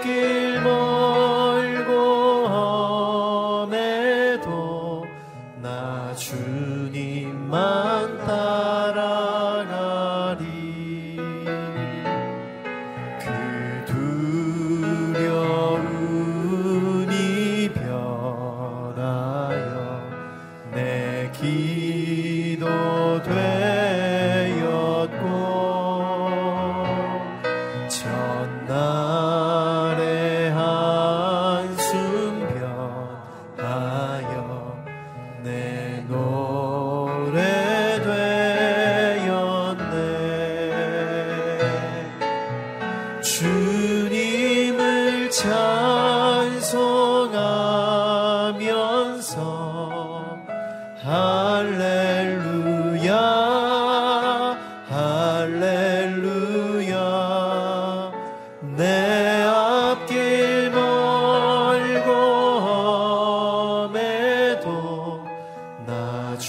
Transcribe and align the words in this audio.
que 0.00 0.39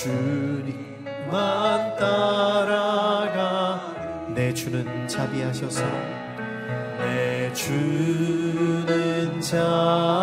주님만 0.02 1.96
따라가 1.96 3.80
내 4.34 4.52
주는 4.52 5.08
자비하셔서 5.08 5.84
내 6.98 7.54
주는 7.54 9.40
자. 9.40 10.21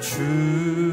去。 0.00 0.87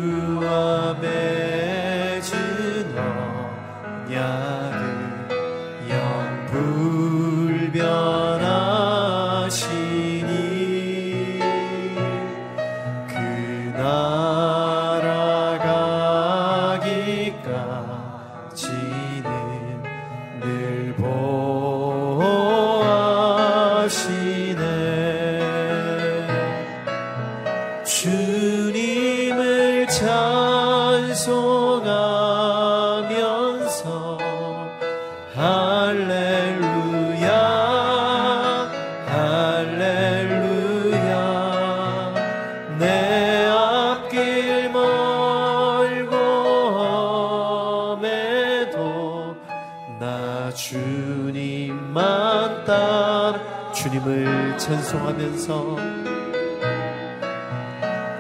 찬송하면서 54.86 55.78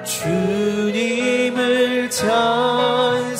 주님을 0.04 2.10
찬송하면서 2.10 3.36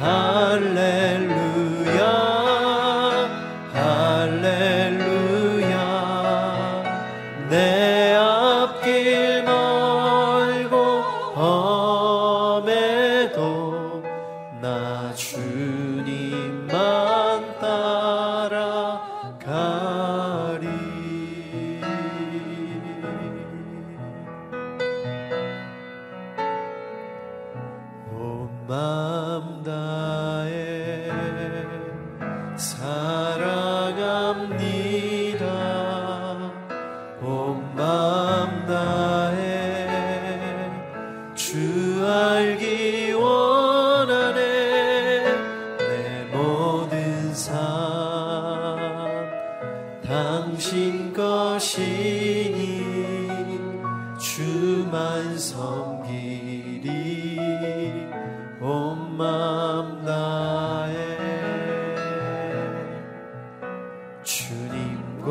할렐루야. 0.00 1.79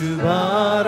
주바 0.00 0.82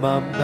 다, 0.00 0.39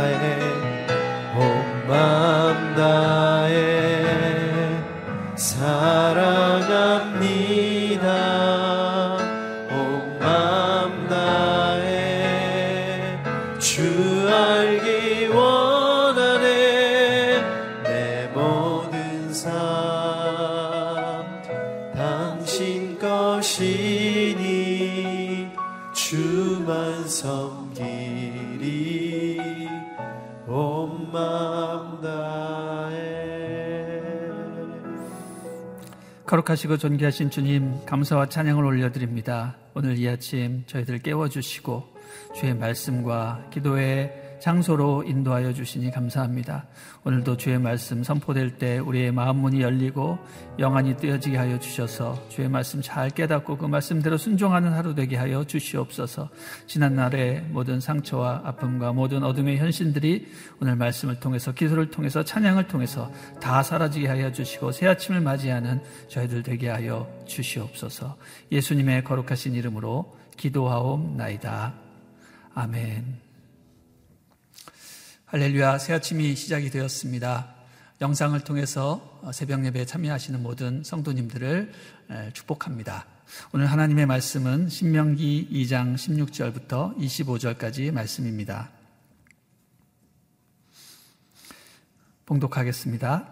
거룩하시고 36.47 36.79
존귀하신 36.79 37.31
주님 37.31 37.85
감사와 37.85 38.29
찬양을 38.29 38.65
올려드립니다. 38.65 39.57
오늘 39.75 39.99
이 39.99 40.09
아침 40.09 40.63
저희들 40.67 41.01
깨워주시고 41.01 41.83
주의 42.35 42.55
말씀과 42.55 43.51
기도의 43.53 44.26
장소로 44.41 45.05
인도하여 45.05 45.53
주시니 45.53 45.91
감사합니다. 45.91 46.67
오늘도 47.05 47.37
주의 47.37 47.59
말씀 47.59 48.03
선포될 48.03 48.59
때 48.59 48.79
우리의 48.79 49.13
마음 49.13 49.37
문이 49.39 49.61
열리고 49.61 50.19
영안이 50.59 50.97
뜨여지게 50.97 51.37
하여 51.37 51.59
주셔서 51.59 52.29
주의 52.29 52.49
말씀 52.49 52.83
잘 52.83 53.11
깨닫고 53.11 53.59
그 53.59 53.67
말씀대로 53.67 54.17
순종하는 54.17 54.73
하루 54.73 54.95
되게 54.95 55.17
하여 55.17 55.45
주시옵소서. 55.45 56.29
지난 56.67 56.95
날의 56.95 57.47
모든 57.51 57.81
상처와 57.81 58.43
아픔과 58.45 58.93
모든 58.93 59.23
어둠의 59.23 59.59
현신들이 59.59 60.27
오늘 60.61 60.77
말씀을 60.77 61.21
통해서 61.21 61.53
기도를 61.53 61.91
통해서 61.91 62.25
찬양을 62.25 62.69
통해서 62.69 63.11
다 63.41 63.63
사라지게 63.63 64.09
하여 64.09 64.33
주시고 64.33 64.73
새 64.73 64.87
아침을 64.87 65.21
맞이하는 65.21 65.81
저희들 66.09 66.43
되게 66.43 66.69
하여 66.69 67.09
주시옵소서. 67.27 68.17
예수님의 68.53 69.05
거룩하신 69.05 69.55
이름으로 69.55 70.17
기도하옵나이다. 70.37 71.75
아멘. 72.55 73.26
할렐루야, 75.29 75.79
새 75.79 75.93
아침이 75.93 76.37
시작이 76.37 76.71
되었습니다. 76.71 77.53
영상을 78.01 78.39
통해서 78.45 79.21
새벽 79.33 79.65
예배에 79.67 79.85
참여하시는 79.85 80.41
모든 80.41 80.85
성도님들을 80.85 81.73
축복합니다. 82.33 83.07
오늘 83.53 83.67
하나님의 83.67 84.07
말씀은 84.07 84.69
신명기 84.69 85.49
2장 85.51 85.97
16절부터 85.97 86.97
25절까지 86.97 87.91
말씀입니다. 87.91 88.71
봉독하겠습니다. 92.25 93.27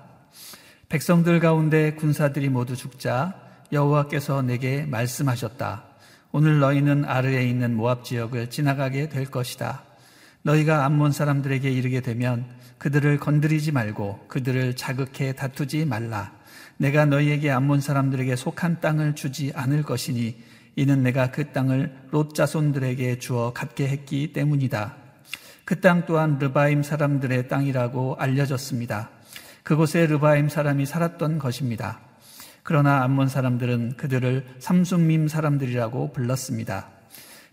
백성들 0.88 1.38
가운데 1.38 1.94
군사들이 1.94 2.48
모두 2.48 2.74
죽자 2.74 3.40
여호와께서 3.70 4.42
내게 4.42 4.84
말씀하셨다. 4.84 5.84
오늘 6.32 6.58
너희는 6.58 7.04
아르에 7.04 7.48
있는 7.48 7.76
모압 7.76 8.02
지역을 8.02 8.50
지나가게 8.50 9.08
될 9.10 9.30
것이다. 9.30 9.84
너희가 10.44 10.84
암몬 10.84 11.12
사람들에게 11.12 11.70
이르게 11.70 12.00
되면 12.00 12.44
그들을 12.78 13.18
건드리지 13.18 13.72
말고 13.72 14.26
그들을 14.28 14.76
자극해 14.76 15.32
다투지 15.32 15.86
말라. 15.86 16.32
내가 16.76 17.06
너희에게 17.06 17.50
암몬 17.50 17.80
사람들에게 17.80 18.36
속한 18.36 18.80
땅을 18.80 19.14
주지 19.14 19.52
않을 19.54 19.82
것이니 19.82 20.36
이는 20.76 21.02
내가 21.02 21.30
그 21.30 21.52
땅을 21.52 21.94
롯 22.10 22.34
자손들에게 22.34 23.18
주어 23.18 23.52
갖게 23.52 23.88
했기 23.88 24.32
때문이다. 24.32 24.96
그 25.64 25.80
땅 25.80 26.04
또한 26.04 26.38
르바임 26.38 26.82
사람들의 26.82 27.48
땅이라고 27.48 28.16
알려졌습니다. 28.18 29.10
그곳에 29.62 30.06
르바임 30.06 30.50
사람이 30.50 30.84
살았던 30.84 31.38
것입니다. 31.38 32.00
그러나 32.62 33.02
암몬 33.02 33.28
사람들은 33.28 33.96
그들을 33.96 34.46
삼순밈 34.58 35.28
사람들이라고 35.28 36.12
불렀습니다. 36.12 36.93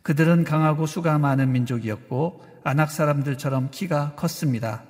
그들은 0.04 0.44
강하고 0.44 0.86
수가 0.86 1.18
많은 1.18 1.52
민족이었고 1.52 2.44
아낙 2.64 2.92
사람들처럼 2.92 3.70
키가 3.72 4.14
컸습니다. 4.16 4.84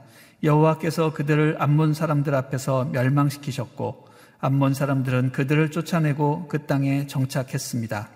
여호와께서 0.44 1.14
그들을 1.14 1.58
암몬 1.60 1.94
사람들 1.94 2.34
앞에서 2.34 2.86
멸망시키셨고 2.86 4.08
암몬 4.40 4.74
사람들은 4.74 5.32
그들을 5.32 5.70
쫓아내고 5.72 6.48
그 6.48 6.66
땅에 6.66 7.06
정착했습니다. 7.08 8.10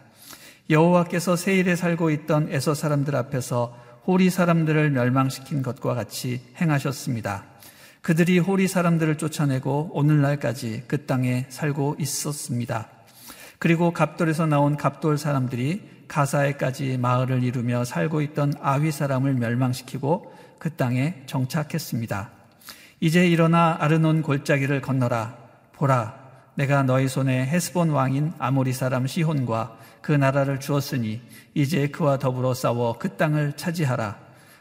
여호와께서 0.69 1.35
세일에 1.35 1.75
살고 1.75 2.09
있던 2.09 2.47
에서 2.51 2.73
사람들 2.73 3.15
앞에서 3.15 3.77
호리 4.07 4.29
사람들을 4.29 4.89
멸망시킨 4.91 5.61
것과 5.61 5.93
같이 5.93 6.41
행하셨습니다. 6.59 7.43
그들이 8.01 8.39
호리 8.39 8.67
사람들을 8.67 9.17
쫓아내고 9.17 9.91
오늘날까지 9.93 10.83
그 10.87 11.05
땅에 11.05 11.45
살고 11.49 11.97
있었습니다. 11.99 12.87
그리고 13.59 13.93
갑돌에서 13.93 14.45
나온 14.45 14.77
갑돌 14.77 15.17
사람들이 15.17 15.94
가사에까지 16.07 16.97
마을을 16.97 17.43
이루며 17.43 17.85
살고 17.85 18.21
있던 18.21 18.53
아위 18.61 18.91
사람을 18.91 19.33
멸망시키고 19.33 20.33
그 20.59 20.75
땅에 20.75 21.23
정착했습니다. 21.25 22.29
이제 22.99 23.27
일어나 23.27 23.77
아르논 23.79 24.21
골짜기를 24.21 24.81
건너라. 24.81 25.37
보라, 25.73 26.17
내가 26.55 26.83
너희 26.83 27.07
손에 27.07 27.45
헤스본 27.45 27.89
왕인 27.89 28.33
아모리 28.39 28.73
사람 28.73 29.07
시혼과 29.07 29.77
그 30.01 30.11
나라를 30.11 30.59
주었으니 30.59 31.21
이제 31.53 31.87
그와 31.87 32.17
더불어 32.17 32.53
싸워 32.53 32.97
그 32.97 33.17
땅을 33.17 33.53
차지하라. 33.57 34.17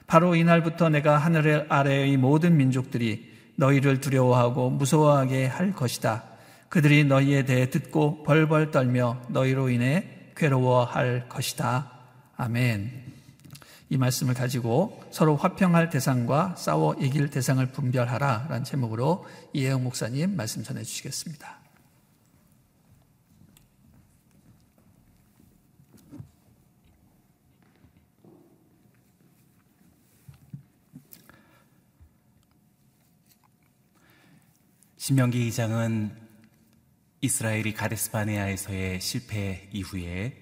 바로 0.07 0.35
이날부터 0.35 0.89
내가 0.89 1.17
하늘 1.19 1.67
아래의 1.69 2.17
모든 2.17 2.57
민족들이 2.57 3.33
너희를 3.57 4.01
두려워하고 4.01 4.71
무서워하게 4.71 5.47
할 5.47 5.73
것이다. 5.73 6.25
그들이 6.69 7.05
너희에 7.05 7.45
대해 7.45 7.71
듣고 7.71 8.25
벌벌 8.25 8.73
떨며 8.73 9.21
너희로 9.29 9.71
인해 9.71 10.09
괴로워할 10.37 11.29
것이다. 11.29 11.91
아멘. 12.37 13.15
이 13.91 13.97
말씀을 13.97 14.35
가지고 14.35 15.03
서로 15.11 15.37
화평할 15.37 15.91
대상과 15.91 16.57
싸워 16.57 16.95
이길 16.95 17.31
대상을 17.31 17.65
분별하라 17.73 18.47
라는 18.49 18.65
제목으로 18.65 19.27
이혜영 19.53 19.85
목사님 19.85 20.37
말씀 20.37 20.63
전해 20.63 20.83
주시겠습니다. 20.83 21.59
신명기 34.97 35.51
2장은 35.51 36.24
이스라엘이 37.25 37.73
가데스바네아에서의 37.73 39.01
실패 39.01 39.67
이후에 39.73 40.37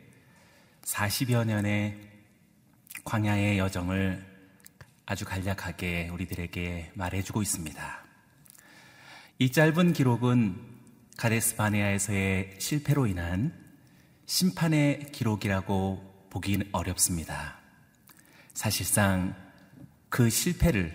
40여 0.83 1.47
년의 1.47 1.97
광야의 3.05 3.57
여정을 3.59 4.27
아주 5.07 5.25
간략하게 5.25 6.09
우리들에게 6.09 6.91
말해주고 6.95 7.41
있습니다. 7.41 8.05
이 9.39 9.53
짧은 9.53 9.93
기록은 9.93 10.61
가데스 11.17 11.55
바네아에서의 11.55 12.57
실패로 12.59 13.07
인한 13.07 13.57
심판의 14.27 15.13
기록이라고 15.13 16.27
보긴 16.31 16.69
어렵습니다. 16.73 17.61
사실상 18.55 19.37
그 20.09 20.29
실패를 20.29 20.93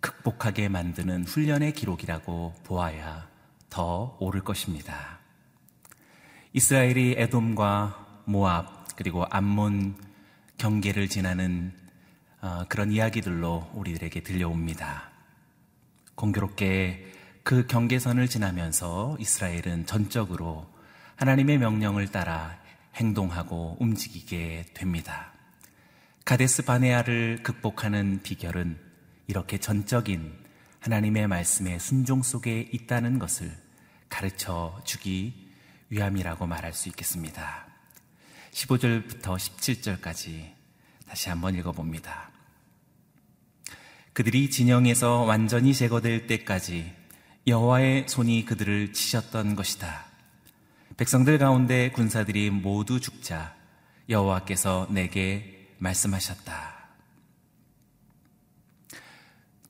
극복하게 0.00 0.70
만드는 0.70 1.24
훈련의 1.24 1.74
기록이라고 1.74 2.54
보아야 2.64 3.31
더 3.72 4.18
옳을 4.20 4.44
것입니다. 4.44 5.18
이스라엘이 6.52 7.14
에돔과 7.16 8.22
모압 8.26 8.94
그리고 8.96 9.24
암몬 9.30 9.96
경계를 10.58 11.08
지나는 11.08 11.72
어, 12.42 12.66
그런 12.68 12.92
이야기들로 12.92 13.70
우리들에게 13.72 14.22
들려옵니다. 14.22 15.10
공교롭게 16.16 17.12
그 17.44 17.66
경계선을 17.66 18.28
지나면서 18.28 19.16
이스라엘은 19.18 19.86
전적으로 19.86 20.70
하나님의 21.16 21.56
명령을 21.56 22.08
따라 22.08 22.58
행동하고 22.96 23.78
움직이게 23.80 24.66
됩니다. 24.74 25.32
가데스 26.26 26.66
바네아를 26.66 27.42
극복하는 27.42 28.20
비결은 28.22 28.78
이렇게 29.28 29.56
전적인 29.56 30.30
하나님의 30.80 31.26
말씀의 31.26 31.80
순종 31.80 32.22
속에 32.22 32.68
있다는 32.70 33.18
것을 33.18 33.61
가르쳐 34.12 34.78
주기 34.84 35.32
위함이라고 35.88 36.46
말할 36.46 36.74
수 36.74 36.90
있겠습니다. 36.90 37.66
15절부터 38.52 39.22
17절까지 39.22 40.52
다시 41.08 41.30
한번 41.30 41.54
읽어봅니다. 41.54 42.30
그들이 44.12 44.50
진영에서 44.50 45.22
완전히 45.22 45.72
제거될 45.72 46.26
때까지 46.26 46.92
여호와의 47.46 48.06
손이 48.06 48.44
그들을 48.44 48.92
치셨던 48.92 49.56
것이다. 49.56 50.04
백성들 50.98 51.38
가운데 51.38 51.90
군사들이 51.90 52.50
모두 52.50 53.00
죽자 53.00 53.56
여호와께서 54.10 54.88
내게 54.90 55.74
말씀하셨다. 55.78 56.82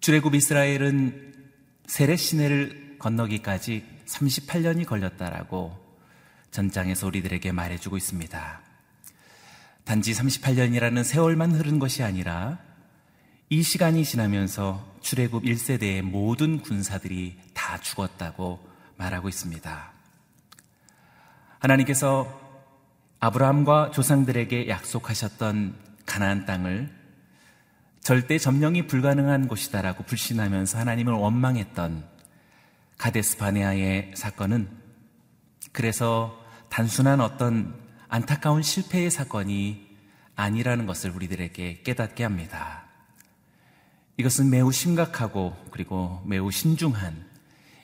주례굽 0.01 0.35
이스라엘은 0.35 1.53
세례 1.87 2.17
시내를 2.17 2.97
건너기까지 2.99 3.92
38년이 4.07 4.87
걸렸다라고 4.87 5.79
전장에서 6.51 7.07
우리들에게 7.07 7.53
말해주고 7.53 7.97
있습니다. 7.97 8.61
단지 9.85 10.13
38년이라는 10.13 11.03
세월만 11.03 11.53
흐른 11.53 11.79
것이 11.79 12.03
아니라 12.03 12.59
이 13.49 13.63
시간이 13.63 14.05
지나면서 14.05 14.97
출애굽 15.01 15.45
1세대의 15.45 16.03
모든 16.03 16.61
군사들이 16.63 17.39
다 17.53 17.79
죽었다고 17.79 18.61
말하고 18.97 19.29
있습니다. 19.29 19.93
하나님께서 21.59 22.41
아브라함과 23.21 23.91
조상들에게 23.93 24.69
약속하셨던 24.69 25.77
가나안 26.07 26.47
땅을 26.47 26.91
절대 28.01 28.37
점령이 28.37 28.89
불가능한 28.89 29.47
곳이다라고 29.47 30.05
불신하면서 30.05 30.79
하나님을 30.79 31.13
원망했던 31.13 32.12
가데스 33.03 33.37
바네아의 33.37 34.13
사건은 34.15 34.69
그래서 35.73 36.41
단순한 36.69 37.21
어떤 37.21 37.75
안타까운 38.07 38.63
실패의 38.63 39.11
사건이 39.11 39.89
아니라는 40.37 40.87
것을 40.87 41.11
우리들에게 41.11 41.83
깨닫게 41.83 42.23
합니다. 42.23 42.85
이것은 44.19 44.51
매우 44.51 44.71
심각하고 44.71 45.57
그리고 45.73 46.23
매우 46.25 46.53
신중한 46.53 47.27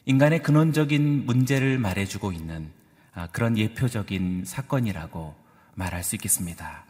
인간의 0.04 0.44
근원적인 0.44 1.26
문제를 1.26 1.80
말해주고 1.80 2.30
있는 2.30 2.70
아, 3.12 3.26
그런 3.32 3.58
예표적인 3.58 4.44
사건이라고 4.46 5.34
말할 5.74 6.04
수 6.04 6.14
있겠습니다. 6.14 6.84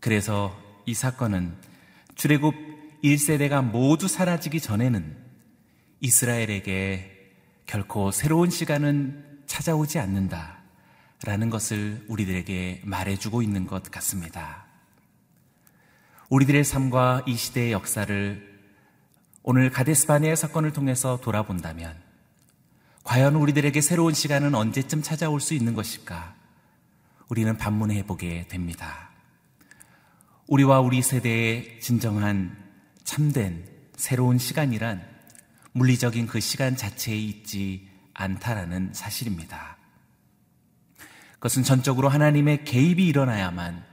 그래서 0.00 0.58
이 0.86 0.94
사건은 0.94 1.54
출애굽 2.14 2.54
1세대가 3.04 3.62
모두 3.62 4.08
사라지기 4.08 4.62
전에는 4.62 5.29
이스라엘에게 6.00 7.34
결코 7.66 8.10
새로운 8.10 8.50
시간은 8.50 9.42
찾아오지 9.46 9.98
않는다. 9.98 10.58
라는 11.22 11.50
것을 11.50 12.04
우리들에게 12.08 12.80
말해주고 12.84 13.42
있는 13.42 13.66
것 13.66 13.90
같습니다. 13.90 14.64
우리들의 16.30 16.64
삶과 16.64 17.24
이 17.26 17.36
시대의 17.36 17.72
역사를 17.72 18.60
오늘 19.42 19.70
가데스바네의 19.70 20.36
사건을 20.36 20.72
통해서 20.72 21.18
돌아본다면 21.20 21.94
과연 23.04 23.34
우리들에게 23.34 23.80
새로운 23.80 24.14
시간은 24.14 24.54
언제쯤 24.54 25.02
찾아올 25.02 25.40
수 25.40 25.52
있는 25.54 25.74
것일까? 25.74 26.34
우리는 27.28 27.56
반문해 27.56 28.04
보게 28.04 28.46
됩니다. 28.48 29.10
우리와 30.46 30.80
우리 30.80 31.02
세대의 31.02 31.80
진정한 31.80 32.56
참된 33.04 33.64
새로운 33.96 34.38
시간이란 34.38 35.09
물리적인 35.72 36.26
그 36.26 36.40
시간 36.40 36.76
자체에 36.76 37.16
있지 37.16 37.88
않다라는 38.14 38.92
사실입니다. 38.92 39.76
그것은 41.34 41.62
전적으로 41.62 42.08
하나님의 42.08 42.64
개입이 42.64 43.06
일어나야만 43.06 43.84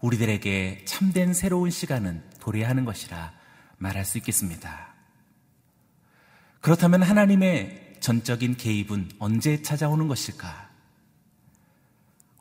우리들에게 0.00 0.84
참된 0.84 1.32
새로운 1.32 1.70
시간은 1.70 2.22
도래하는 2.40 2.84
것이라 2.84 3.32
말할 3.78 4.04
수 4.04 4.18
있겠습니다. 4.18 4.94
그렇다면 6.60 7.02
하나님의 7.02 7.96
전적인 8.00 8.56
개입은 8.56 9.12
언제 9.18 9.62
찾아오는 9.62 10.08
것일까? 10.08 10.70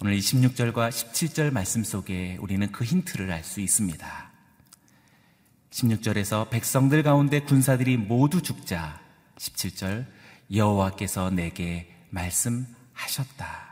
오늘 0.01 0.17
26절과 0.17 0.89
17절 0.89 1.51
말씀 1.51 1.83
속에 1.83 2.37
우리는 2.41 2.71
그 2.71 2.83
힌트를 2.83 3.31
알 3.31 3.43
수 3.43 3.61
있습니다. 3.61 4.30
16절에서 5.71 6.49
백성들 6.49 7.01
가운데 7.01 7.39
군사들이 7.41 7.97
모두 7.97 8.41
죽자 8.41 9.01
17절 9.37 10.05
여호와께서 10.53 11.29
내게 11.29 11.95
말씀하셨다. 12.09 13.71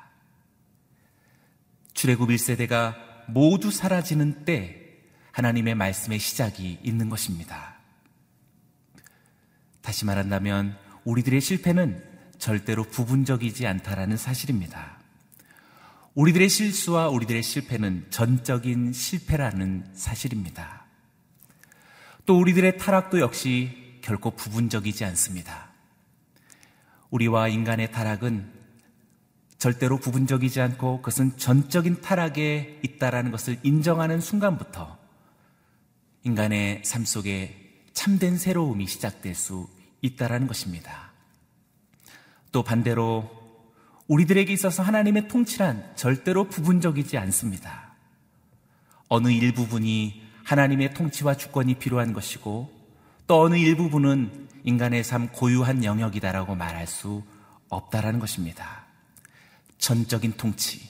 출애굽 1.94 2.30
1세대가 2.30 2.96
모두 3.28 3.70
사라지는 3.70 4.46
때 4.46 4.78
하나님의 5.32 5.76
말씀의 5.76 6.20
시작이 6.20 6.80
있는 6.82 7.10
것입니다. 7.10 7.76
다시 9.82 10.06
말한다면 10.06 10.78
우리들의 11.04 11.42
실패는 11.42 12.04
절대로 12.38 12.84
부분적이지 12.86 13.68
않다라는 13.68 14.16
사실입니다. 14.16 14.98
우리들의 16.16 16.48
실수와 16.50 17.10
우리들의 17.10 17.44
실패는 17.44 18.08
전적인 18.10 18.94
실패라는 18.94 19.92
사실입니다. 19.94 20.79
또 22.30 22.38
우리들의 22.38 22.78
타락도 22.78 23.22
역시 23.22 23.98
결코 24.02 24.30
부분적이지 24.30 25.04
않습니다. 25.04 25.72
우리와 27.10 27.48
인간의 27.48 27.92
타락은 27.92 28.54
절대로 29.58 29.98
부분적이지 29.98 30.62
않고 30.62 30.98
그것은 30.98 31.38
전적인 31.38 32.02
타락에 32.02 32.82
있다라는 32.84 33.32
것을 33.32 33.58
인정하는 33.64 34.22
순간부터 34.22 34.96
인간의 36.22 36.84
삶 36.86 37.04
속에 37.04 37.84
참된 37.94 38.38
새로움이 38.38 38.86
시작될 38.86 39.34
수 39.34 39.68
있다라는 40.04 40.46
것입니다. 40.46 41.12
또 42.52 42.62
반대로 42.62 43.28
우리들에게 44.06 44.54
있어서 44.54 44.84
하나님의 44.84 45.30
통치란 45.30 45.96
절대로 45.96 46.44
부분적이지 46.44 47.18
않습니다. 47.18 47.96
어느 49.08 49.30
일부분이 49.30 50.29
하나님의 50.50 50.96
통치와 50.96 51.36
주권이 51.36 51.76
필요한 51.76 52.12
것이고 52.12 52.72
또 53.28 53.42
어느 53.42 53.56
일부분은 53.56 54.48
인간의 54.64 55.04
삶 55.04 55.28
고유한 55.28 55.84
영역이다라고 55.84 56.56
말할 56.56 56.88
수 56.88 57.22
없다라는 57.70 58.20
것입니다. 58.20 58.86
전적인 59.78 60.34
통치, 60.38 60.90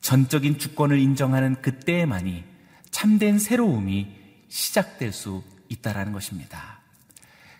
전적인 0.00 0.58
주권을 0.58 1.00
인정하는 1.00 1.60
그때에만이 1.60 2.44
참된 2.92 3.40
새로움이 3.40 4.14
시작될 4.46 5.12
수 5.12 5.42
있다라는 5.68 6.12
것입니다. 6.12 6.78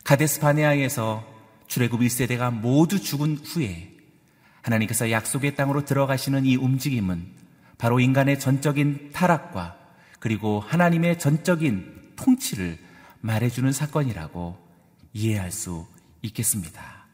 가데스 0.04 0.38
바네아에서 0.38 1.26
주례굽 1.66 2.00
1세대가 2.00 2.52
모두 2.52 3.02
죽은 3.02 3.38
후에 3.38 3.90
하나님께서 4.62 5.10
약속의 5.10 5.56
땅으로 5.56 5.84
들어가시는 5.84 6.46
이 6.46 6.54
움직임은 6.54 7.26
바로 7.76 7.98
인간의 7.98 8.38
전적인 8.38 9.10
타락과 9.12 9.83
그리고 10.24 10.58
하나님의 10.58 11.18
전적인 11.18 12.14
통치를 12.16 12.78
말해주는 13.20 13.70
사건이라고 13.72 14.56
이해할 15.12 15.52
수 15.52 15.86
있겠습니다. 16.22 17.04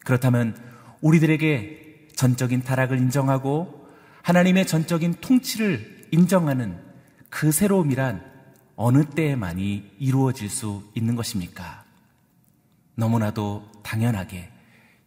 그렇다면 0.00 0.60
우리들에게 1.00 2.08
전적인 2.16 2.64
타락을 2.64 2.98
인정하고 2.98 3.88
하나님의 4.22 4.66
전적인 4.66 5.14
통치를 5.20 6.08
인정하는 6.10 6.76
그 7.30 7.52
새로움이란 7.52 8.32
어느 8.74 9.04
때에만이 9.04 9.92
이루어질 10.00 10.50
수 10.50 10.82
있는 10.96 11.14
것입니까? 11.14 11.84
너무나도 12.96 13.70
당연하게 13.84 14.50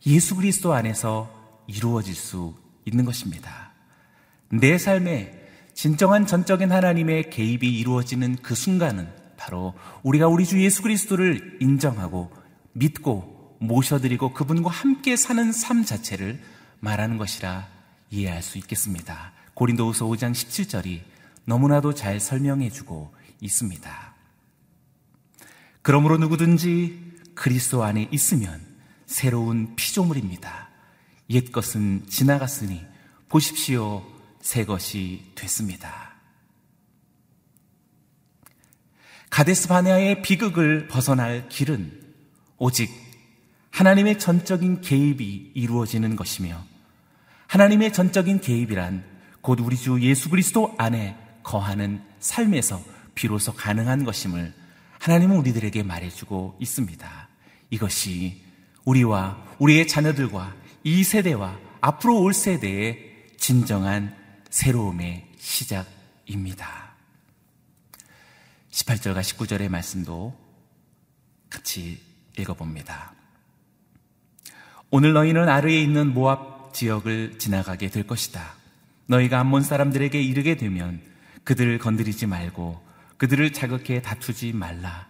예수 0.07 0.33
그리스도 0.38 0.71
안에서 0.74 1.29
이루어질 1.67 2.15
수 2.15 2.55
있는 2.86 3.03
것입니다. 3.03 3.74
내 4.48 4.77
삶에 4.77 5.38
진정한 5.81 6.25
전적인 6.25 6.74
하나님의 6.74 7.29
개입이 7.29 7.65
이루어지는 7.79 8.36
그 8.41 8.53
순간은 8.53 9.07
바로 9.38 9.74
우리가 10.03 10.27
우리 10.27 10.45
주 10.45 10.62
예수 10.62 10.81
그리스도를 10.81 11.59
인정하고 11.62 12.29
믿고 12.74 13.55
모셔드리고 13.62 14.33
그분과 14.33 14.69
함께 14.69 15.15
사는 15.15 15.53
삶 15.53 15.86
자체를 15.86 16.38
말하는 16.81 17.17
것이라 17.17 17.65
이해할 18.09 18.43
수 18.43 18.57
있겠습니다. 18.57 19.31
고린도후서 19.53 20.05
5장 20.05 20.33
17절이 20.33 21.00
너무나도 21.45 21.93
잘 21.93 22.19
설명해 22.19 22.71
주고 22.71 23.13
있습니다. 23.39 24.15
그러므로 25.81 26.17
누구든지 26.17 27.13
그리스도 27.36 27.86
안에 27.86 28.09
있으면 28.12 28.59
새로운 29.05 29.77
피조물입니다. 29.77 30.71
옛 31.29 31.53
것은 31.53 32.03
지나갔으니 32.09 32.86
보십시오. 33.29 34.18
새 34.41 34.65
것이 34.65 35.31
됐습니다. 35.36 36.10
가데스 39.29 39.67
바네아의 39.67 40.22
비극을 40.22 40.88
벗어날 40.88 41.48
길은 41.50 42.01
오직 42.58 42.89
하나님의 43.72 44.19
전적인 44.19 44.81
개입이 44.81 45.51
이루어지는 45.53 46.15
것이며 46.15 46.63
하나님의 47.48 47.93
전적인 47.93 48.41
개입이란 48.41 49.03
곧 49.41 49.60
우리 49.62 49.77
주 49.77 50.01
예수 50.01 50.29
그리스도 50.29 50.74
안에 50.77 51.15
거하는 51.43 52.01
삶에서 52.19 52.81
비로소 53.15 53.53
가능한 53.53 54.03
것임을 54.03 54.53
하나님은 55.00 55.38
우리들에게 55.38 55.84
말해주고 55.84 56.58
있습니다. 56.60 57.27
이것이 57.69 58.41
우리와 58.84 59.38
우리의 59.60 59.88
자녀들과 59.88 60.53
이 60.84 61.03
세대와 61.03 61.58
앞으로 61.81 62.22
올 62.22 62.34
세대의 62.34 63.27
진정한 63.38 64.18
새로움의 64.49 65.27
시작입니다. 65.37 66.93
18절과 68.71 69.21
19절의 69.21 69.69
말씀도 69.69 70.35
같이 71.49 72.01
읽어봅니다. 72.37 73.13
오늘 74.89 75.13
너희는 75.13 75.47
아르에 75.47 75.79
있는 75.79 76.13
모압 76.13 76.73
지역을 76.73 77.37
지나가게 77.37 77.89
될 77.89 78.07
것이다. 78.07 78.55
너희가 79.05 79.39
암몬 79.39 79.63
사람들에게 79.63 80.19
이르게 80.21 80.55
되면 80.55 81.01
그들을 81.43 81.77
건드리지 81.77 82.25
말고 82.25 82.81
그들을 83.17 83.53
자극해 83.53 84.01
다투지 84.01 84.53
말라. 84.53 85.07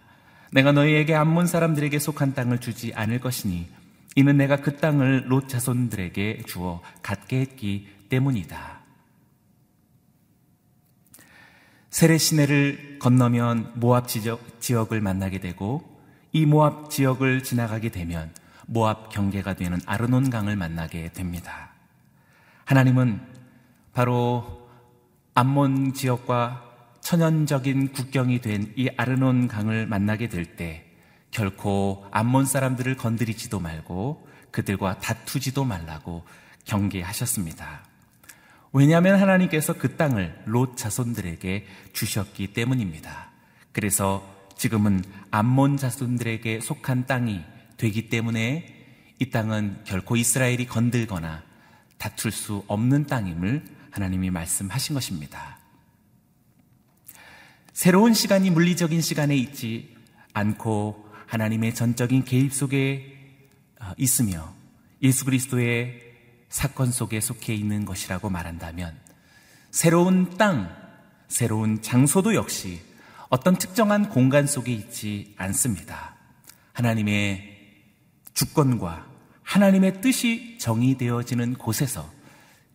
내가 0.52 0.72
너희에게 0.72 1.14
암몬 1.14 1.46
사람들에게 1.46 1.98
속한 1.98 2.34
땅을 2.34 2.58
주지 2.60 2.92
않을 2.94 3.20
것이니 3.20 3.68
이는 4.16 4.36
내가 4.36 4.56
그 4.56 4.76
땅을 4.76 5.26
롯 5.28 5.48
자손들에게 5.48 6.42
주어 6.46 6.82
갖게 7.02 7.40
했기 7.40 7.88
때문이다. 8.08 8.79
세례 11.90 12.18
시내를 12.18 12.98
건너면 13.00 13.72
모압 13.74 14.06
지역, 14.08 14.60
지역 14.60 14.92
을 14.92 15.00
만나게 15.00 15.40
되고 15.40 15.82
이 16.32 16.46
모압 16.46 16.90
지역을 16.90 17.42
지나가게 17.42 17.90
되면 17.90 18.32
모압 18.66 19.10
경계가 19.10 19.54
되는 19.54 19.80
아르논 19.86 20.30
강을 20.30 20.54
만나게 20.56 21.10
됩니다. 21.12 21.70
하나님은 22.64 23.20
바로 23.92 24.68
암몬 25.34 25.94
지역과 25.94 26.64
천연적인 27.00 27.92
국경이 27.92 28.40
된 28.40 28.72
이 28.76 28.88
아르논 28.96 29.48
강을 29.48 29.86
만나게 29.86 30.28
될 30.28 30.56
때 30.56 30.86
결코 31.32 32.06
암몬 32.12 32.46
사람들을 32.46 32.96
건드리지도 32.96 33.58
말고 33.58 34.28
그들과 34.52 34.98
다투지도 34.98 35.64
말라고 35.64 36.24
경계하셨습니다. 36.64 37.89
왜냐하면 38.72 39.20
하나님께서 39.20 39.74
그 39.74 39.96
땅을 39.96 40.42
롯 40.44 40.76
자손들에게 40.76 41.66
주셨기 41.92 42.52
때문입니다. 42.52 43.30
그래서 43.72 44.26
지금은 44.56 45.02
암몬 45.30 45.76
자손들에게 45.76 46.60
속한 46.60 47.06
땅이 47.06 47.40
되기 47.76 48.08
때문에 48.08 48.76
이 49.18 49.30
땅은 49.30 49.84
결코 49.84 50.16
이스라엘이 50.16 50.66
건들거나 50.66 51.42
다툴 51.98 52.30
수 52.30 52.64
없는 52.68 53.06
땅임을 53.06 53.64
하나님이 53.90 54.30
말씀하신 54.30 54.94
것입니다. 54.94 55.58
새로운 57.72 58.14
시간이 58.14 58.50
물리적인 58.50 59.00
시간에 59.00 59.36
있지 59.36 59.96
않고 60.32 61.08
하나님의 61.26 61.74
전적인 61.74 62.24
개입 62.24 62.52
속에 62.52 63.16
어, 63.80 63.92
있으며 63.96 64.52
예수 65.02 65.24
그리스도의 65.24 66.09
사건 66.50 66.90
속에 66.90 67.20
속해 67.20 67.54
있는 67.54 67.84
것이라고 67.84 68.28
말한다면 68.28 68.94
새로운 69.70 70.36
땅, 70.36 70.76
새로운 71.28 71.80
장소도 71.80 72.34
역시 72.34 72.82
어떤 73.28 73.56
특정한 73.56 74.08
공간 74.08 74.46
속에 74.46 74.72
있지 74.72 75.34
않습니다. 75.38 76.16
하나님의 76.72 77.58
주권과 78.34 79.06
하나님의 79.42 80.00
뜻이 80.00 80.58
정의되어지는 80.58 81.54
곳에서 81.54 82.10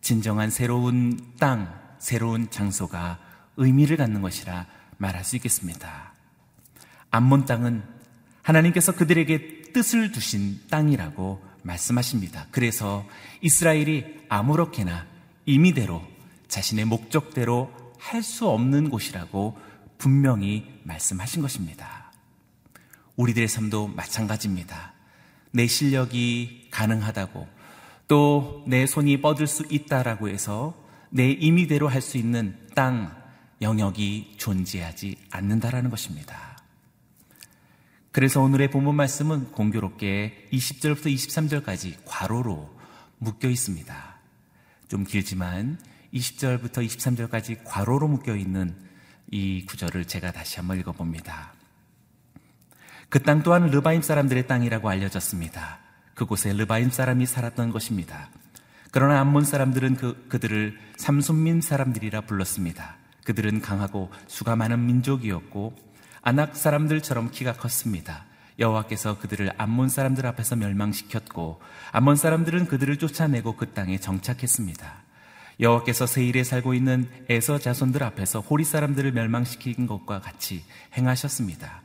진정한 0.00 0.50
새로운 0.50 1.34
땅, 1.38 1.78
새로운 1.98 2.50
장소가 2.50 3.18
의미를 3.56 3.98
갖는 3.98 4.22
것이라 4.22 4.66
말할 4.96 5.24
수 5.24 5.36
있겠습니다. 5.36 6.12
암몬 7.10 7.44
땅은 7.44 7.82
하나님께서 8.42 8.92
그들에게 8.92 9.72
뜻을 9.72 10.12
두신 10.12 10.60
땅이라고 10.70 11.44
말씀하십니다. 11.66 12.46
그래서 12.50 13.04
이스라엘이 13.40 14.04
아무렇게나 14.28 15.06
임의대로 15.46 16.02
자신의 16.48 16.84
목적대로 16.86 17.70
할 17.98 18.22
수 18.22 18.48
없는 18.48 18.88
곳이라고 18.90 19.58
분명히 19.98 20.80
말씀하신 20.84 21.42
것입니다. 21.42 22.12
우리들의 23.16 23.48
삶도 23.48 23.88
마찬가지입니다. 23.88 24.92
내 25.50 25.66
실력이 25.66 26.68
가능하다고 26.70 27.48
또 28.08 28.64
내 28.68 28.86
손이 28.86 29.20
뻗을 29.20 29.46
수 29.48 29.64
있다라고 29.68 30.28
해서 30.28 30.74
내 31.10 31.30
임의대로 31.32 31.88
할 31.88 32.00
수 32.02 32.18
있는 32.18 32.56
땅, 32.74 33.14
영역이 33.62 34.34
존재하지 34.36 35.16
않는다라는 35.30 35.90
것입니다. 35.90 36.45
그래서 38.16 38.40
오늘의 38.40 38.70
본문 38.70 38.94
말씀은 38.94 39.52
공교롭게 39.52 40.48
20절부터 40.50 41.14
23절까지 41.14 41.96
괄호로 42.06 42.74
묶여 43.18 43.46
있습니다. 43.46 44.16
좀 44.88 45.04
길지만 45.04 45.78
20절부터 46.14 46.76
23절까지 46.76 47.58
괄호로 47.64 48.08
묶여 48.08 48.34
있는 48.34 48.74
이 49.30 49.66
구절을 49.66 50.06
제가 50.06 50.32
다시 50.32 50.56
한번 50.56 50.78
읽어봅니다. 50.78 51.52
그 53.10 53.22
땅 53.22 53.42
또한 53.42 53.68
르바임 53.68 54.00
사람들의 54.00 54.46
땅이라고 54.46 54.88
알려졌습니다. 54.88 55.80
그곳에 56.14 56.54
르바임 56.54 56.88
사람이 56.88 57.26
살았던 57.26 57.70
것입니다. 57.70 58.30
그러나 58.92 59.20
암몬 59.20 59.44
사람들은 59.44 59.96
그, 59.96 60.26
그들을 60.30 60.78
삼손민 60.96 61.60
사람들이라 61.60 62.22
불렀습니다. 62.22 62.96
그들은 63.26 63.60
강하고 63.60 64.10
수가 64.26 64.56
많은 64.56 64.86
민족이었고 64.86 65.85
아낙 66.28 66.56
사람들처럼 66.56 67.30
키가 67.30 67.52
컸습니다. 67.52 68.24
여호와께서 68.58 69.20
그들을 69.20 69.52
암몬 69.58 69.88
사람들 69.88 70.26
앞에서 70.26 70.56
멸망시켰고 70.56 71.60
암몬 71.92 72.16
사람들은 72.16 72.66
그들을 72.66 72.96
쫓아내고 72.96 73.54
그 73.54 73.68
땅에 73.74 74.00
정착했습니다. 74.00 74.92
여호와께서 75.60 76.08
세일에 76.08 76.42
살고 76.42 76.74
있는 76.74 77.08
에서 77.28 77.60
자손들 77.60 78.02
앞에서 78.02 78.40
호리 78.40 78.64
사람들을 78.64 79.12
멸망시킨 79.12 79.86
것과 79.86 80.20
같이 80.20 80.64
행하셨습니다. 80.96 81.80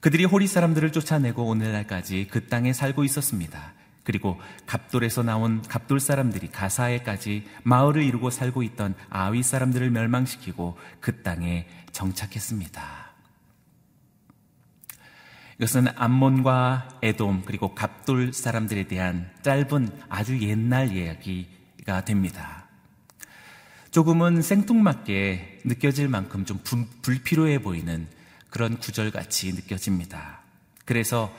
그들이 0.00 0.26
호리 0.26 0.46
사람들을 0.48 0.92
쫓아내고 0.92 1.46
오늘날까지 1.46 2.28
그 2.30 2.48
땅에 2.48 2.74
살고 2.74 3.04
있었습니다. 3.04 3.72
그리고 4.04 4.38
갑돌에서 4.66 5.22
나온 5.22 5.62
갑돌 5.62 5.98
사람들이 5.98 6.48
가사에까지 6.48 7.48
마을을 7.62 8.02
이루고 8.02 8.28
살고 8.28 8.64
있던 8.64 8.94
아위 9.08 9.42
사람들을 9.42 9.90
멸망시키고 9.90 10.76
그 11.00 11.22
땅에 11.22 11.66
정착했습니다. 11.92 13.01
이것은 15.62 15.86
암몬과 15.94 16.98
에돔 17.02 17.44
그리고 17.46 17.72
갑돌 17.72 18.32
사람들에 18.32 18.88
대한 18.88 19.30
짧은 19.42 19.90
아주 20.08 20.40
옛날 20.40 20.90
이야기가 20.90 22.04
됩니다. 22.04 22.66
조금은 23.92 24.42
생뚱맞게 24.42 25.60
느껴질 25.64 26.08
만큼 26.08 26.44
좀 26.44 26.58
불필요해 27.02 27.60
보이는 27.60 28.08
그런 28.50 28.76
구절같이 28.76 29.52
느껴집니다. 29.52 30.40
그래서 30.84 31.32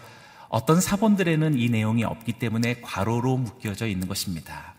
어떤 0.47 0.79
사본들에는 0.79 1.59
이 1.59 1.67
내용이 1.67 2.05
없기 2.05 2.39
때문에 2.39 2.75
괄호로 2.79 3.35
묶여져 3.35 3.87
있는 3.87 4.07
것입니다. 4.07 4.73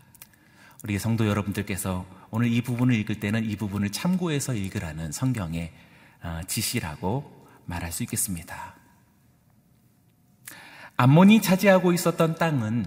우리 0.85 0.99
성도 0.99 1.27
여러분들께서 1.27 2.07
오늘 2.31 2.51
이 2.51 2.63
부분을 2.63 2.95
읽을 2.95 3.21
때는 3.21 3.45
이 3.45 3.57
부분을 3.57 3.93
참고해서 3.93 4.55
읽으라는 4.55 5.13
성경의 5.13 5.71
어, 6.23 6.41
지시라고 6.47 7.47
말할 7.67 7.93
수 7.93 8.05
있겠습니다. 8.05 8.84
암몬이 10.97 11.43
차지하고 11.43 11.93
있었던 11.93 12.37
땅은 12.37 12.87